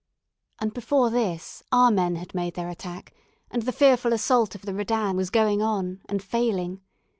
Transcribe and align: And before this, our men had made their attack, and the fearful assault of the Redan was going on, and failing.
And 0.57 0.73
before 0.73 1.11
this, 1.11 1.61
our 1.71 1.91
men 1.91 2.15
had 2.15 2.33
made 2.33 2.55
their 2.55 2.69
attack, 2.69 3.13
and 3.51 3.61
the 3.61 3.71
fearful 3.71 4.13
assault 4.13 4.55
of 4.55 4.63
the 4.63 4.73
Redan 4.73 5.15
was 5.15 5.29
going 5.29 5.61
on, 5.61 6.01
and 6.09 6.23
failing. 6.23 6.81